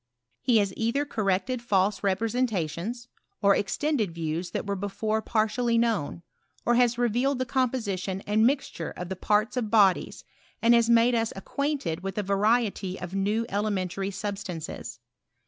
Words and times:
He 0.41 0.57
has 0.57 0.73
either 0.75 1.05
corrected 1.05 1.61
false 1.61 1.99
repre 1.99 2.27
sentations, 2.31 3.07
or 3.39 3.55
extended 3.55 4.15
views 4.15 4.49
that 4.49 4.65
were 4.65 4.75
before 4.75 5.21
par 5.21 5.45
tially 5.45 5.77
known, 5.77 6.23
or 6.65 6.73
has 6.73 6.97
revealed 6.97 7.37
the 7.37 7.45
composition 7.45 8.21
and 8.21 8.43
mixture 8.43 8.89
of 8.97 9.09
the 9.09 9.15
parts 9.15 9.57
of 9.57 9.69
bodies, 9.69 10.23
and 10.59 10.73
has 10.73 10.89
made 10.89 11.13
us 11.13 11.31
ac 11.35 11.43
quainted 11.45 11.99
with 12.01 12.17
a 12.17 12.23
variety 12.23 12.99
of 12.99 13.13
new 13.13 13.45
elementary 13.47 14.09
sub 14.09 14.39
stances. 14.39 14.97